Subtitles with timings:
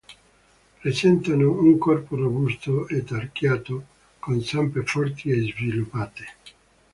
[0.79, 3.85] Presentano un corpo robusto e tarchiato,
[4.17, 6.25] con zampe forti e sviluppate.